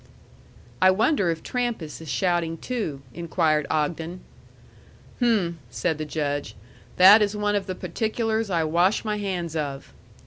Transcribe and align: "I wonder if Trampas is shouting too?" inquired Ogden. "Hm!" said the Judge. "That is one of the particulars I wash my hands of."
"I 0.81 0.89
wonder 0.89 1.29
if 1.29 1.43
Trampas 1.43 2.01
is 2.01 2.09
shouting 2.09 2.57
too?" 2.57 3.03
inquired 3.13 3.67
Ogden. 3.69 4.21
"Hm!" 5.19 5.59
said 5.69 5.99
the 5.99 6.05
Judge. 6.05 6.55
"That 6.97 7.21
is 7.21 7.37
one 7.37 7.53
of 7.53 7.67
the 7.67 7.75
particulars 7.75 8.49
I 8.49 8.63
wash 8.63 9.05
my 9.05 9.17
hands 9.19 9.55
of." 9.55 9.93